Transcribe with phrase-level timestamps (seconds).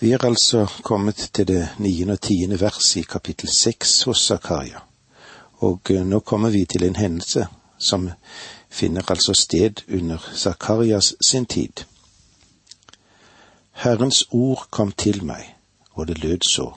[0.00, 4.78] Vi er altså kommet til det niende og tiende vers i kapittel seks hos Zakaria,
[5.58, 7.46] og eh, nå kommer vi til en hendelse
[7.78, 8.10] som
[8.70, 11.82] finner altså sted under Zakarias sin tid.
[13.72, 15.56] Herrens ord kom til meg,
[15.90, 16.70] og det lød så.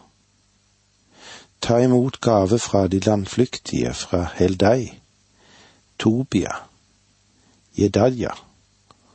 [1.62, 5.00] Ta imot gave fra de landflyktige, fra Heldai,
[6.00, 6.58] Tobia,
[7.78, 8.34] Jedalja,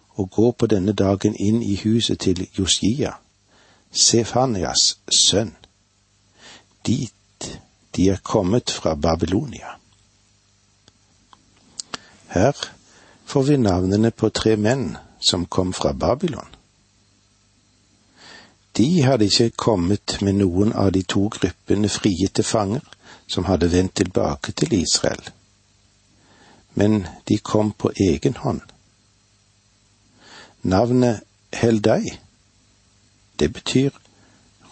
[0.08, 3.12] og gå på denne dagen inn i huset til Josjia
[3.96, 5.54] Sefanias sønn,
[6.86, 7.12] dit
[7.96, 9.76] de er kommet fra Babylonia.
[12.28, 12.52] Her
[13.24, 16.52] får vi navnene på tre menn som kom fra Babylon.
[18.76, 22.84] De hadde ikke kommet med noen av de to gruppene frigitte fanger
[23.26, 25.22] som hadde vendt tilbake til Israel,
[26.74, 28.60] men de kom på egen hånd.
[30.62, 31.24] Navnet
[31.56, 32.18] Heldei
[33.38, 33.90] det betyr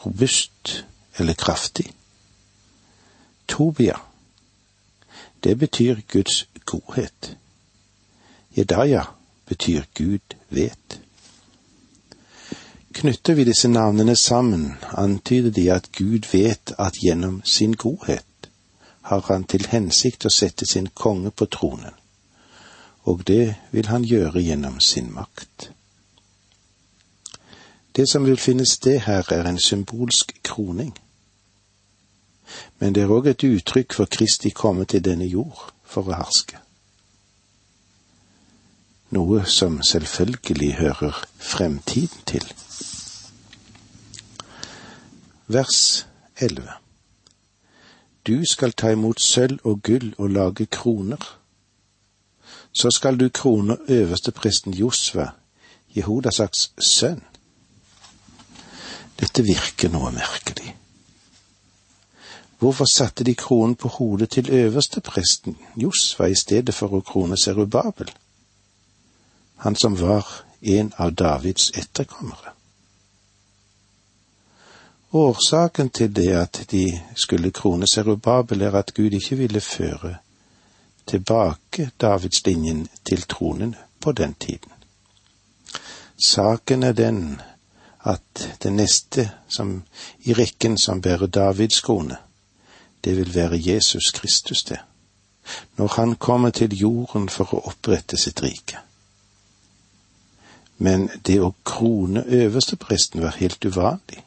[0.07, 0.85] robust
[1.17, 1.93] eller kraftig.
[3.47, 3.97] Tobia,
[5.41, 7.37] det betyr Guds godhet.
[8.57, 9.05] Jedaya
[9.47, 11.01] betyr Gud vet.
[12.93, 18.25] Knytter vi disse navnene sammen, antyder de at Gud vet at gjennom sin godhet
[19.05, 21.93] har han til hensikt å sette sin konge på tronen,
[23.05, 25.69] og det vil han gjøre gjennom sin makt.
[27.97, 30.99] Det som vil finne sted her, er en symbolsk kroning.
[32.79, 36.59] Men det er òg et uttrykk for Kristi komme til denne jord for å herske.
[39.15, 42.49] Noe som selvfølgelig hører fremtiden til.
[45.47, 46.07] Vers
[46.41, 46.67] 11
[48.27, 51.21] Du skal ta imot sølv og gull og lage kroner.
[52.73, 55.29] Så skal du krone øverstepresten Josva,
[55.95, 57.23] Jehudasaks sønn
[59.21, 60.75] dette virker noe merkelig.
[62.59, 68.11] Hvorfor satte de kronen på hodet til øverstepresten Josva i stedet for å krone Serubabel,
[69.65, 70.27] han som var
[70.63, 72.55] en av Davids etterkommere?
[75.15, 80.17] Årsaken til det at de skulle krone Serubabel, er at Gud ikke ville føre
[81.07, 84.73] tilbake Davidslinjen til tronen på den tiden.
[86.27, 87.41] Saken er den
[88.05, 89.83] at det neste som
[90.25, 92.17] i rekken som bærer Davids krone,
[93.05, 94.79] det vil være Jesus Kristus, det,
[95.77, 98.79] når han kommer til jorden for å opprette sitt rike.
[100.79, 104.25] Men det å krone øverstepresten var helt uvanlig,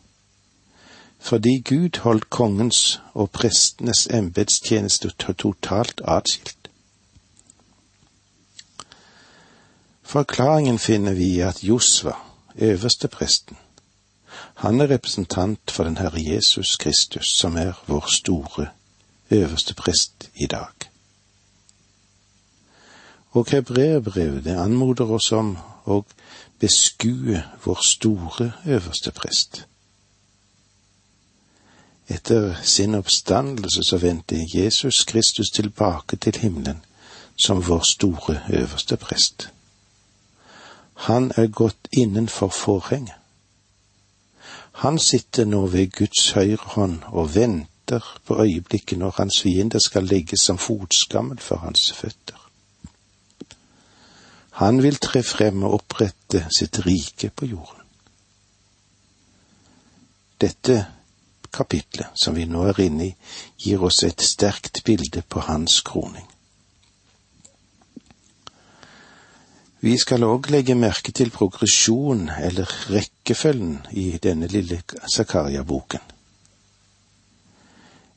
[1.19, 6.69] fordi Gud holdt kongens og prestenes embetstjeneste totalt atskilt.
[10.07, 12.13] Forklaringen finner vi i at Josva,
[12.55, 13.57] øverstepresten,
[14.55, 18.67] han er representant for den Herre Jesus Kristus, som er vår store
[19.31, 20.73] øverste prest i dag.
[23.31, 26.03] Og hebreerbrevet det anmoder oss om å
[26.59, 29.65] beskue vår store øverste prest.
[32.07, 36.85] Etter sin oppstandelse så vendte Jesus Kristus tilbake til himmelen
[37.35, 39.49] som vår store øverste prest.
[40.93, 43.15] Han er gått innenfor forhenget.
[44.77, 50.05] Han sitter nå ved Guds høyre hånd og venter på øyeblikket når hans fiender skal
[50.05, 52.37] ligge som fotskammel for hans føtter.
[54.61, 57.83] Han vil tre frem og opprette sitt rike på jorden.
[60.41, 60.77] Dette
[61.53, 63.13] kapitlet som vi nå er inne i,
[63.57, 66.25] gir oss et sterkt bilde på hans kroning.
[69.79, 74.81] Vi skal òg legge merke til progresjon eller rekkefølgen i denne lille
[75.13, 76.01] Zakaria-boken.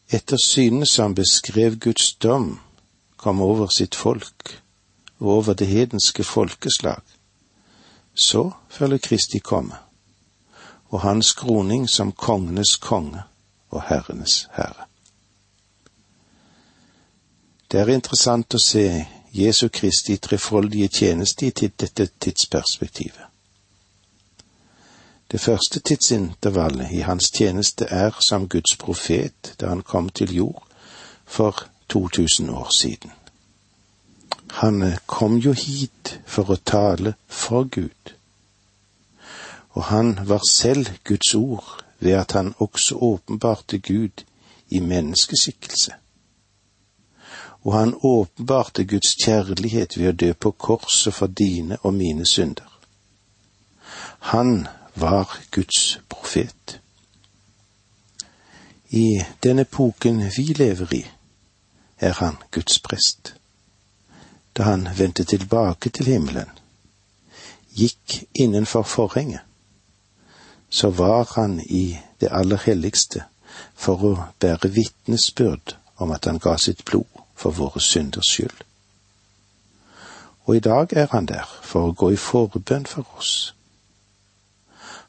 [0.09, 2.59] Etter synet som beskrev Guds dom,
[3.16, 4.56] kom over sitt folk
[5.19, 7.03] og over det hedenske folkeslag,
[8.15, 9.77] så følger Kristi komme,
[10.88, 13.22] og hans kroning som kongenes konge
[13.71, 14.89] og herrenes herre.
[17.71, 23.27] Det er interessant å se Jesu Kristi trefoldige tjeneste i dette tidsperspektivet.
[25.30, 30.66] Det første tidsintervallet i hans tjeneste er som Guds profet da han kom til jord
[31.24, 33.12] for 2000 år siden.
[34.50, 38.15] Han kom jo hit for å tale for Gud,
[39.71, 44.27] og han var selv Guds ord ved at han også åpenbarte Gud
[44.68, 45.99] i menneskeskikkelse
[47.62, 52.68] og han åpenbarte Guds kjærlighet ved å dø på korset for dine og mine synder.
[54.33, 56.80] Han var Guds profet.
[58.89, 61.04] I den epoken vi lever i,
[61.98, 63.34] er han Guds prest.
[64.56, 66.48] Da han vendte tilbake til himmelen,
[67.77, 69.45] gikk innenfor forhenget,
[70.71, 73.24] så var han i det aller helligste
[73.74, 78.65] for å bære vitnesbyrd om at han ga sitt blod for våre synders skyld.
[80.45, 83.54] Og i dag er han der for å gå i forbønn for oss.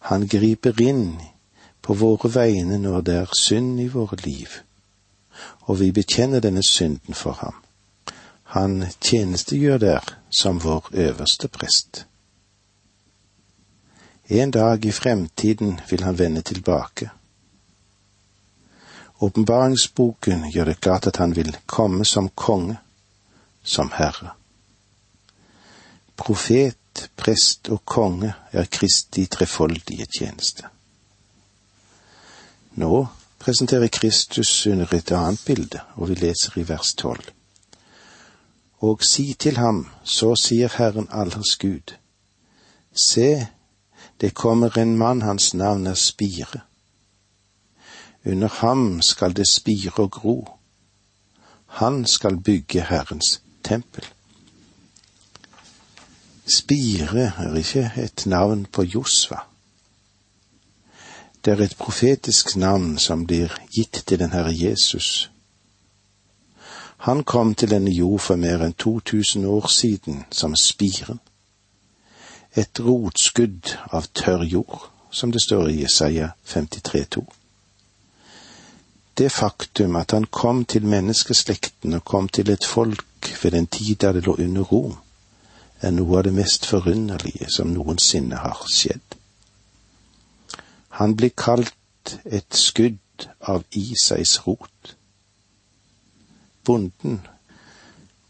[0.10, 1.20] Han griper inn
[1.82, 4.62] på våre vegne når det er synd i våre liv,
[5.68, 7.58] og vi bekjenner denne synden for ham.
[8.56, 12.06] Han tjenestegjør der som vår øverste prest.
[14.28, 17.10] En dag i fremtiden vil han vende tilbake.
[19.22, 22.80] Åpenbaringsboken gjør det klart at han vil komme som konge,
[23.64, 24.34] som herre.
[26.18, 30.66] Profet, prest og konge er Kristi trefoldige tjeneste.
[32.82, 33.08] Nå
[33.40, 37.30] presenterer Kristus under et annet bilde, og vi leser i vers tolv.
[38.82, 41.94] Og si til ham, så sier Herren allers Gud,
[42.94, 43.48] se,
[44.22, 46.66] det kommer en mann, hans navn er Spire.
[48.26, 50.50] Under ham skal det spire og gro.
[51.66, 54.06] Han skal bygge Herrens tempel.
[56.46, 59.38] Spire er ikke et navn på Josva.
[61.46, 65.32] Det er et profetisk navn som blir gitt til den Herre Jesus.
[66.98, 71.20] Han kom til denne jord for mer enn 2000 år siden som spiren
[72.56, 77.24] et rotskudd av tørr jord, som det står i Jesaja 53,2.
[79.22, 83.96] Det faktum at han kom til menneskeslekten og kom til et folk ved den tid
[84.02, 84.96] da det lå under Rom,
[85.82, 89.18] er noe av det mest forunderlige som noensinne har skjedd.
[90.98, 94.96] Han blir kalt et skudd av Isais rot.
[96.66, 97.22] Bonden,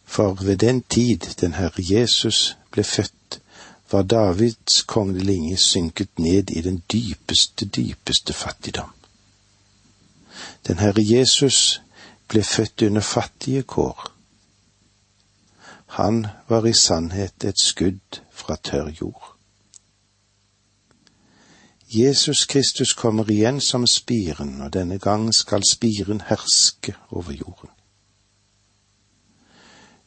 [0.05, 3.39] for ved den tid den Herre Jesus ble født,
[3.91, 8.91] var Davids kongelige synket ned i den dypeste, dypeste fattigdom.
[10.67, 11.81] Den Herre Jesus
[12.27, 14.11] ble født under fattige kår.
[15.97, 19.35] Han var i sannhet et skudd fra tørr jord.
[21.93, 27.69] Jesus Kristus kommer igjen som spiren, og denne gang skal spiren herske over jorden.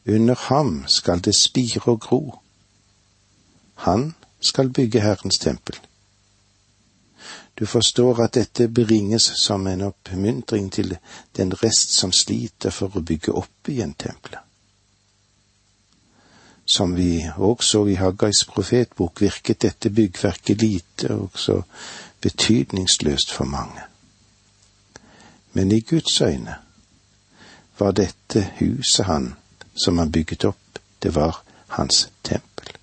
[0.07, 2.39] Under ham skal det spire og gro
[3.75, 5.79] han skal bygge Herrens tempel.
[7.55, 10.97] Du forstår at dette beringes som en oppmuntring til
[11.37, 14.41] den rest som sliter for å bygge opp igjen tempelet.
[16.65, 21.61] Som vi òg så i Haggais profetbok, virket dette byggverket lite og så
[22.21, 23.85] betydningsløst for mange.
[25.53, 26.57] Men i Guds øyne
[27.77, 29.35] var dette huset han
[29.75, 31.43] som han bygget opp, det var
[31.77, 32.75] hans tempel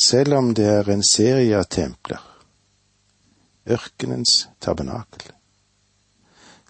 [0.00, 2.29] selv om det er en serie av templer.
[3.66, 5.32] Ørkenens tabernakel,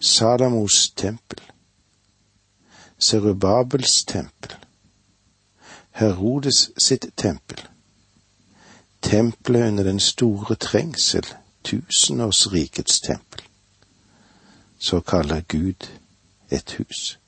[0.01, 1.41] Salamos tempel,
[2.99, 4.55] Serubabels tempel,
[5.91, 7.67] Herodes sitt tempel,
[9.01, 11.25] tempelet under den store trengsel,
[11.63, 13.41] tusenårsrikets tempel.
[14.79, 15.89] Så kaller Gud
[16.49, 17.19] et hus.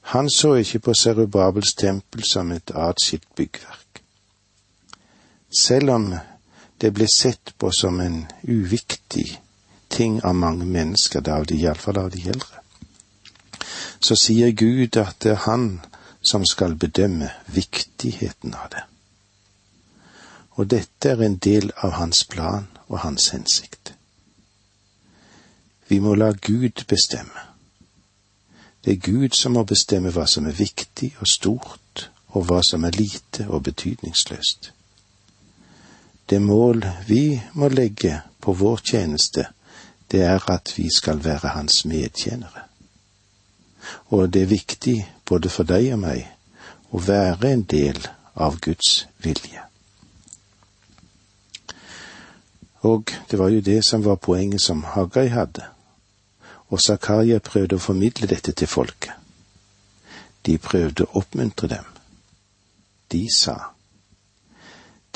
[0.00, 4.02] Han så ikke på Serubabels tempel som et atskilt byggverk.
[5.60, 6.14] Selv om
[6.80, 9.40] det ble sett på som en uviktig
[9.88, 12.62] ting av mange mennesker, av de, iallfall av de eldre,
[14.00, 15.80] så sier Gud at det er Han
[16.20, 18.82] som skal bedømme viktigheten av det.
[20.56, 23.94] Og dette er en del av Hans plan og Hans hensikt.
[25.88, 27.46] Vi må la Gud bestemme.
[28.84, 32.84] Det er Gud som må bestemme hva som er viktig og stort, og hva som
[32.84, 34.72] er lite og betydningsløst.
[36.26, 39.46] Det mål vi må legge på vår tjeneste,
[40.10, 42.66] det er at vi skal være hans medtjenere.
[44.10, 46.26] Og det er viktig både for deg og meg
[46.90, 48.00] å være en del
[48.34, 49.62] av Guds vilje.
[52.86, 55.64] Og det var jo det som var poenget som Haggai hadde,
[56.70, 59.14] og Zakaria prøvde å formidle dette til folket.
[60.46, 61.86] De prøvde å oppmuntre dem.
[63.10, 63.75] De sa,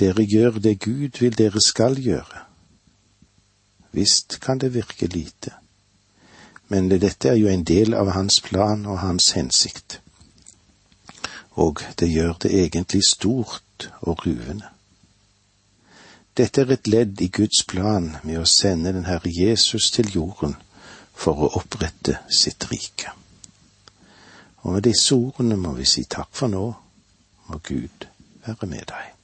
[0.00, 2.45] dere gjør det Gud vil dere skal gjøre.
[3.92, 5.52] Visst kan det virke lite,
[6.69, 10.00] men dette er jo en del av hans plan og hans hensikt.
[11.50, 14.71] Og det gjør det egentlig stort og ruvende.
[16.37, 20.54] Dette er et ledd i Guds plan med å sende den Herre Jesus til jorden
[21.12, 23.11] for å opprette sitt rike.
[24.62, 26.66] Og med disse ordene må vi si takk for nå,
[27.49, 28.07] må Gud
[28.47, 29.19] være med deg.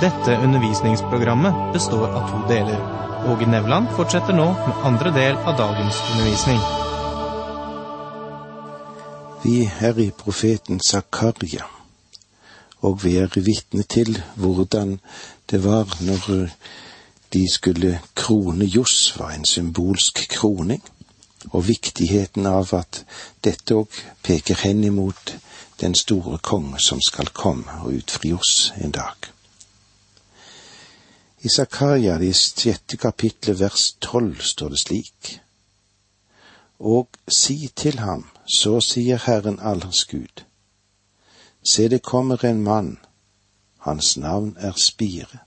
[0.00, 2.80] Dette undervisningsprogrammet består av to deler.
[3.32, 6.58] Åge Nevland fortsetter nå med andre del av dagens undervisning.
[9.44, 11.64] Vi er i profeten Zakaria,
[12.84, 14.98] og vi er vitne til hvordan
[15.50, 16.50] det var når
[17.32, 20.82] de skulle krone Josva, en symbolsk kroning,
[21.52, 23.00] og viktigheten av at
[23.44, 25.38] dette òg peker hen imot
[25.80, 29.35] den store konge som skal komme og utfri oss en dag.
[31.46, 35.28] I Zakaria, det sjette kapitlet, vers tolv, står det slik.
[36.78, 40.42] Og si til ham, så sier Herren allers Gud.
[41.62, 42.96] Se, det kommer en mann,
[43.86, 45.44] hans navn er Spire.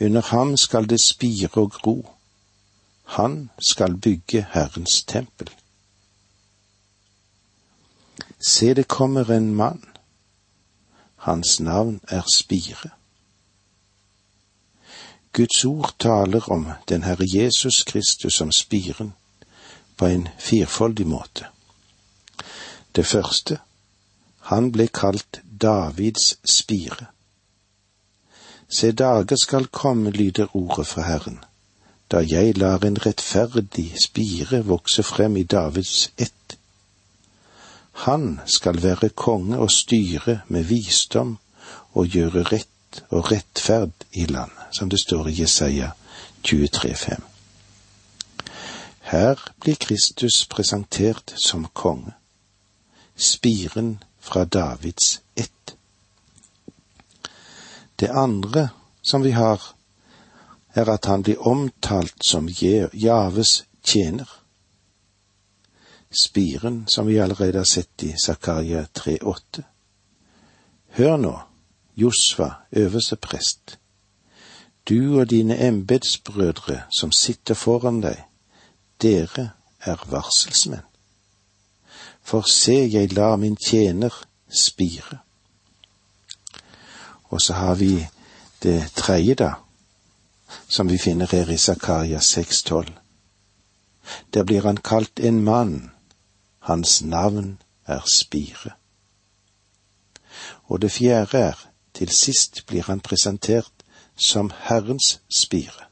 [0.00, 1.96] Under ham skal det spire og gro.
[3.04, 5.50] Han skal bygge Herrens tempel.
[8.48, 9.84] Se, det kommer en mann.
[11.16, 12.90] Hans navn er Spire.
[15.32, 19.12] Guds ord taler om den Herre Jesus Kristus som spiren
[19.96, 21.46] på en firfoldig måte.
[22.96, 23.58] Det første,
[24.50, 27.06] han ble kalt Davids spire.
[28.70, 31.38] Se, dager skal komme, lyder ordet fra Herren,
[32.10, 36.56] da jeg lar en rettferdig spire vokse frem i Davids ett.
[38.06, 41.38] Han skal være konge og styre med visdom
[41.92, 42.68] og gjøre rett
[43.08, 45.90] og rettferd i landet, som det står i Jesaja
[46.42, 47.20] 23,5.
[49.00, 52.12] Her blir Kristus presentert som konge,
[53.16, 55.76] spiren fra Davids ett.
[57.96, 58.68] Det andre
[59.02, 59.60] som vi har,
[60.74, 62.48] er at han blir omtalt som
[62.92, 64.28] Javes tjener.
[66.10, 69.62] Spiren, som vi allerede har sett i Zakaria 3,8.
[70.88, 71.34] Hør nå,
[72.00, 73.78] Josva, øverste prest,
[74.88, 78.22] du og dine embetsbrødre som sitter foran deg,
[79.02, 80.86] dere er varselsmenn.
[82.22, 84.14] For se, jeg lar min tjener
[84.48, 85.18] spire.
[87.24, 88.06] Og så har vi
[88.62, 89.52] det tredje, da,
[90.68, 92.90] som vi finner her i Zakaria 6,12.
[94.34, 95.90] Der blir han kalt en mann,
[96.58, 98.70] hans navn er Spire.
[100.64, 101.69] Og det fjerde er,
[102.00, 103.84] til sist blir han presentert
[104.16, 105.88] som Herrens spire.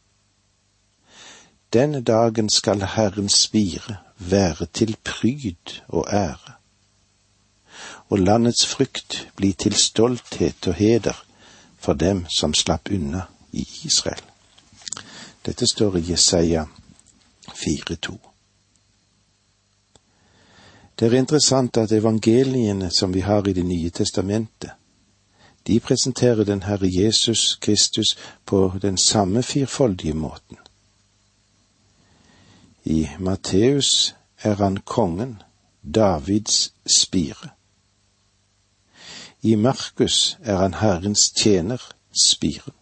[1.73, 6.55] Denne dagen skal Herrens spire være til pryd og ære,
[8.09, 11.25] og landets frykt bli til stolthet og heder
[11.77, 14.25] for dem som slapp unna i Israel.
[15.45, 16.65] Dette står i Jesaja
[17.53, 18.17] 4,2.
[20.99, 24.78] Det er interessant at evangeliene som vi har i Det nye testamentet,
[25.67, 30.57] de presenterer den Herre Jesus Kristus på den samme firfoldige måten.
[32.85, 35.43] I Matteus er han kongen,
[35.95, 37.49] Davids spire.
[39.43, 41.83] I Markus er han Herrens tjener,
[42.25, 42.75] spiren.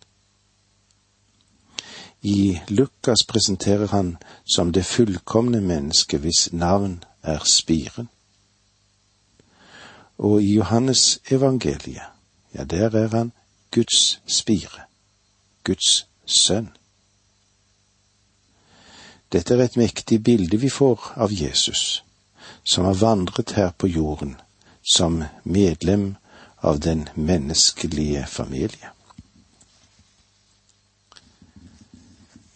[2.23, 4.17] I Lukas presenterer han
[4.55, 8.09] som det fullkomne mennesket hvis navn er spiren.
[10.19, 12.16] Og i Johannes evangeliet,
[12.57, 13.33] ja, der er han
[13.71, 14.89] Guds spire,
[15.65, 16.71] Guds sønn.
[19.33, 22.03] Dette er et mektig bilde vi får av Jesus,
[22.65, 24.37] som har vandret her på jorden
[24.87, 26.15] som medlem
[26.57, 28.91] av den menneskelige familie.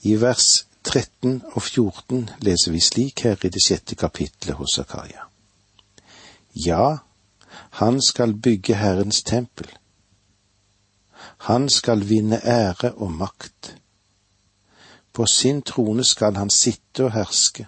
[0.02, 5.26] I vers 13 og 14 leser vi slik her i det sjette kapitlet hos Zakaria.
[6.54, 7.02] Ja,
[7.82, 9.68] han skal bygge Herrens tempel.
[11.48, 13.76] Han skal vinne ære og makt.
[15.12, 17.66] På sin trone skal han sitte og herske.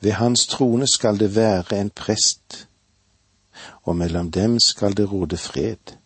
[0.00, 2.66] Ved hans trone skal det være en prest
[3.82, 5.96] og mellom dem skal det råde fred.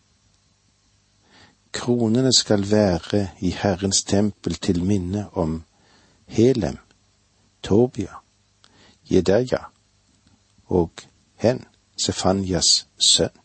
[1.72, 5.62] Kronene skal være i Herrens tempel til minne om
[6.26, 6.78] Helem,
[7.62, 8.14] Tobia,
[9.10, 9.64] Jedeja
[10.66, 10.90] og
[11.36, 11.64] Hen,
[12.04, 13.39] Sefanjas sønn.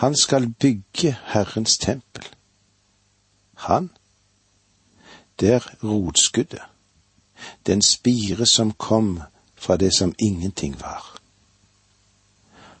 [0.00, 2.24] Han skal bygge Herrens tempel.
[3.54, 3.90] Han,
[5.40, 6.62] det er rotskuddet,
[7.66, 9.20] den spire som kom
[9.54, 11.20] fra det som ingenting var.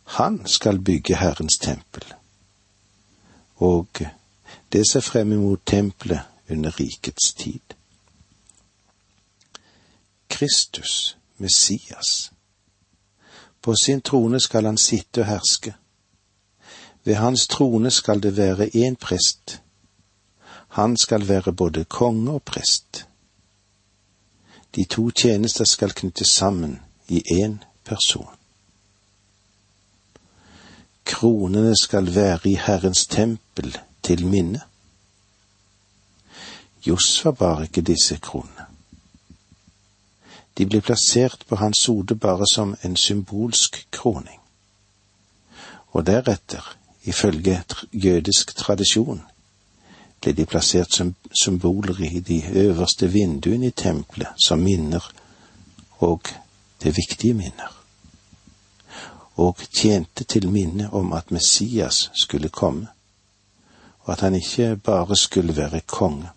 [0.04, 2.14] Han skal bygge Herrens tempel.
[3.56, 3.88] og
[4.72, 7.60] det ser frem imot tempelet under rikets tid.
[10.28, 12.32] Kristus, Messias.
[13.62, 15.74] På sin trone skal han sitte og herske.
[17.04, 19.62] Ved hans trone skal det være én prest.
[20.68, 23.06] Han skal være både konge og prest.
[24.76, 28.28] De to tjenester skal knyttes sammen i én person.
[31.04, 34.60] Kronene skal være i Herrens tempel til minne.
[36.86, 38.66] Josfa bar ikke disse kronene.
[40.58, 44.40] De ble plassert på hans hode bare som en symbolsk kroning.
[45.92, 46.76] Og deretter,
[47.10, 47.62] ifølge
[47.92, 49.22] jødisk tradisjon,
[50.20, 55.04] ble de plassert som symboler i de øverste vinduene i tempelet som minner,
[55.98, 56.28] og
[56.82, 57.72] det viktige minner,
[59.40, 62.88] og tjente til minne om at Messias skulle komme,
[64.00, 66.28] og at han ikke bare skulle være konge,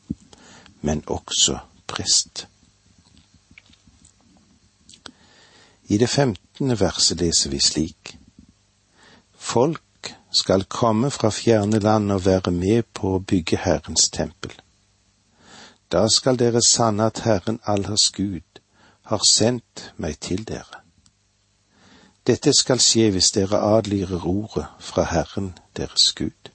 [0.82, 2.48] men også prest.
[5.88, 8.18] I det femtende verset leser vi slik.
[9.38, 9.83] Folk
[10.34, 14.54] skal komme fra fjerne land og være med på å bygge Herrens tempel.
[15.92, 18.62] Da skal dere sanne at Herren allers Gud
[19.06, 20.82] har sendt meg til dere.
[22.28, 26.50] Dette skal skje hvis dere adlyder ordet fra Herren deres Gud.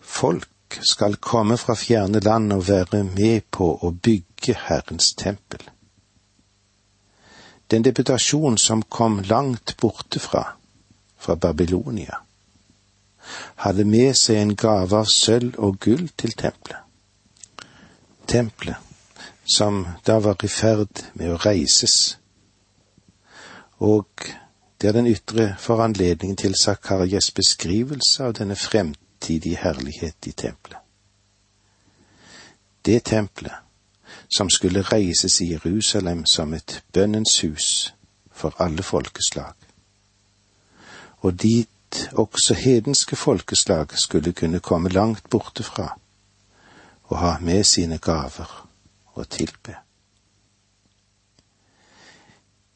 [0.00, 5.60] Folk skal komme fra fjerne land og være med på å bygge Herrens tempel.
[7.70, 10.44] Den deputasjon som kom langt borte fra,
[11.22, 12.18] fra Babylonia,
[13.62, 16.80] hadde med seg en gave av sølv og gull til tempelet.
[18.26, 18.76] Tempelet,
[19.46, 22.16] som da var i ferd med å reises,
[23.82, 24.06] og
[24.80, 30.78] det er den ytre foranledningen til Zakarias beskrivelse av denne fremtidige herlighet i tempelet.
[32.82, 33.54] Det tempelet,
[34.36, 37.94] som skulle reises i Jerusalem som et bønnens hus
[38.32, 39.54] for alle folkeslag,
[41.22, 41.68] og dit
[42.12, 45.92] også hedenske folkeslag skulle kunne komme langt borte fra
[47.12, 48.68] og ha med sine gaver
[49.14, 49.76] og tilbe.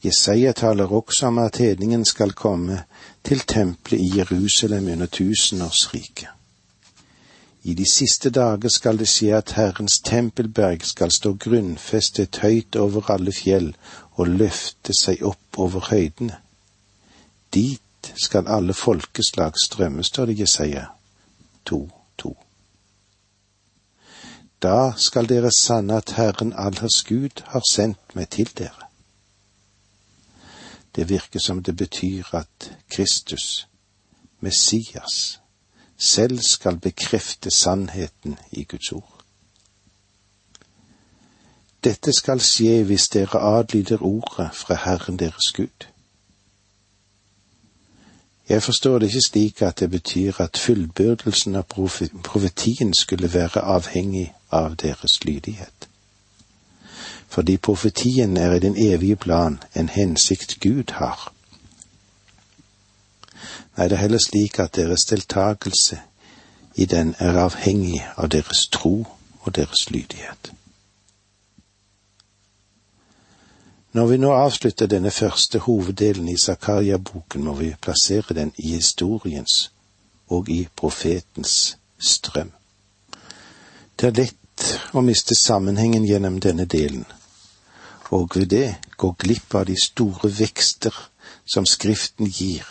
[0.05, 2.83] Jesaja taler også om at hedningen skal komme
[3.25, 6.29] til tempelet i Jerusalem under tusenårsriket.
[7.63, 13.11] I de siste dager skal det skje at Herrens tempelberg skal stå grunnfestet høyt over
[13.11, 13.73] alle fjell
[14.13, 16.37] og løfte seg opp over høydene.
[17.55, 17.83] Dit
[18.15, 20.85] skal alle folkeslag strømme, står det i Jesaja
[21.71, 22.35] 2.2.
[24.63, 28.89] Da skal dere sanne at Herren allers Gud har sendt meg til dere.
[30.97, 33.69] Det virker som det betyr at Kristus,
[34.41, 35.41] Messias,
[35.99, 39.13] selv skal bekrefte sannheten i Guds ord.
[41.85, 45.87] Dette skal skje hvis dere adlyder ordet fra Herren deres Gud.
[48.49, 51.63] Jeg forstår det ikke slik at det betyr at fullbyrdelsen av
[52.25, 55.89] profetien skulle være avhengig av deres lydighet.
[57.29, 61.33] Fordi profetien er i den evige plan en hensikt Gud har.
[63.77, 65.99] Nei, det er heller slik at deres deltakelse
[66.75, 69.07] i den er avhengig av deres tro
[69.41, 70.53] og deres lydighet.
[73.97, 79.71] Når vi nå avslutter denne første hoveddelen i Zakaria-boken, må vi plassere den i historiens
[80.29, 82.51] og i profetens strøm.
[83.97, 87.07] Det er lett å miste sammenhengen gjennom denne delen,
[88.13, 88.69] og ved det
[89.01, 90.93] gå glipp av de store vekster
[91.49, 92.69] som Skriften gir,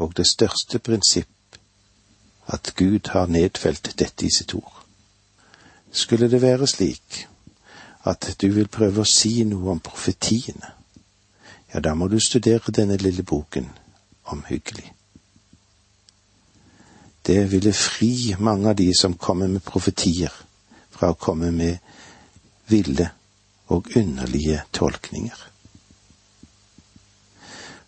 [0.00, 1.60] og det største prinsipp,
[2.48, 4.72] at Gud har nedfelt dette i sitt ord.
[5.92, 7.26] Skulle det være slik
[8.06, 10.68] at du vil prøve å si noe om profetiene,
[11.72, 13.66] ja, da må du studere denne lille boken
[14.30, 14.92] omhyggelig.
[17.26, 20.30] Det ville fri mange av de som kommer med profetier,
[20.90, 21.82] fra å komme med
[22.70, 23.10] ville
[23.74, 25.42] og underlige tolkninger.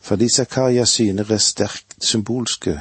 [0.02, 2.74] Fordi Zakarias syner er sterkt symbolske,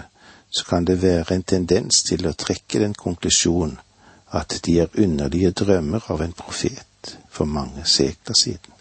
[0.49, 3.77] så kan det være en tendens til å trekke den konklusjonen
[4.33, 6.86] at de er underlige drømmer av en profet
[7.29, 8.73] for mange sekler siden.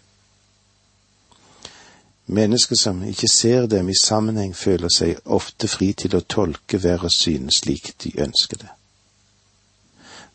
[2.27, 7.05] Mennesker som ikke ser dem i sammenheng, føler seg ofte fri til å tolke hver
[7.07, 8.73] og syne slik de ønsker det.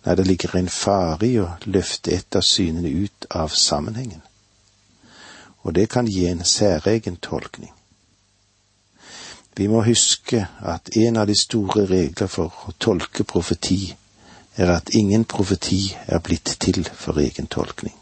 [0.02, 4.22] Nei, det ligger en fare i å løfte et av synene ut av sammenhengen,
[5.62, 7.70] og det kan gi en særegen tolkning.
[9.56, 13.92] Vi må huske at en av de store regler for å tolke profeti
[14.56, 17.94] er at ingen profeti er blitt til for egen tolkning.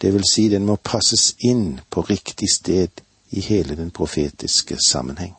[0.00, 5.34] Det vil si, den må passes inn på riktig sted i hele den profetiske sammenheng.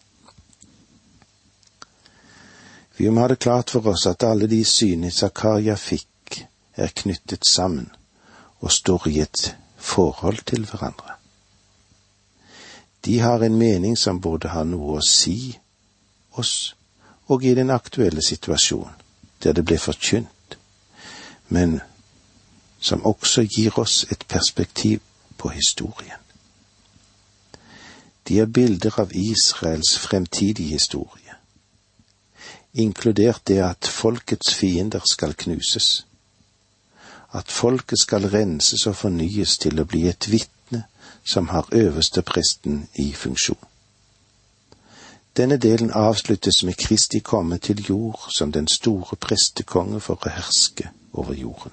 [2.98, 6.06] Vi må ha det klart for oss at alle de synene Zakaria fikk,
[6.76, 7.90] er knyttet sammen
[8.60, 11.16] og står i et forhold til hverandre.
[13.06, 15.58] De har en mening som både har noe å si
[16.40, 16.76] oss
[17.28, 18.99] og i den aktuelle situasjonen,
[19.44, 20.58] der det ble forkynt,
[21.50, 21.80] men
[22.80, 25.00] som også gir oss et perspektiv
[25.38, 26.20] på historien.
[28.28, 31.36] De er bilder av Israels fremtidige historie,
[32.74, 36.06] inkludert det at folkets fiender skal knuses,
[37.34, 40.84] at folket skal renses og fornyes til å bli et vitne
[41.26, 43.69] som har øverste presten i funksjon.
[45.38, 50.90] Denne delen avsluttes med Kristi komme til jord som den store prestekonge for å herske
[51.14, 51.72] over jorden.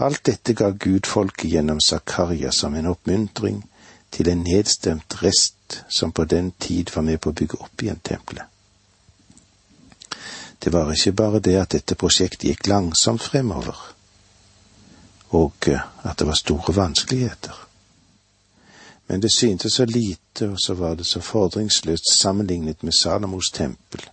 [0.00, 3.62] Alt dette ga Gud folket gjennom Zakaria som en oppmuntring
[4.10, 8.00] til en nedstemt rest som på den tid var med på å bygge opp igjen
[8.02, 8.46] tempelet.
[10.60, 13.76] Det var ikke bare det at dette prosjektet gikk langsomt fremover,
[15.36, 17.69] og at det var store vanskeligheter.
[19.10, 24.06] Men det syntes så lite, og så var det så fordringsløst sammenlignet med Salomos tempel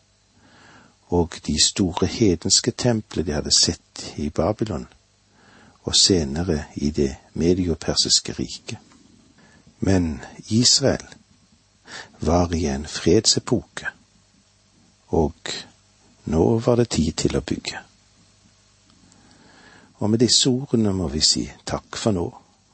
[1.07, 4.87] og de store hedenske templene de hadde sett i Babylon,
[5.83, 8.77] og senere i det mediopersiske riket.
[9.79, 11.05] Men Israel
[12.19, 13.87] var i en fredsepoke,
[15.07, 15.33] og
[16.25, 17.79] nå var det tid til å bygge.
[19.97, 22.27] Og med disse ordene må vi si takk for nå,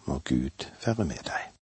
[0.06, 1.50] må Gud være med deg.